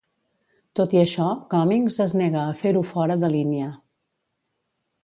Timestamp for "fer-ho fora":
2.63-3.21